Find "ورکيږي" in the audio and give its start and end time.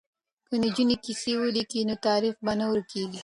2.71-3.19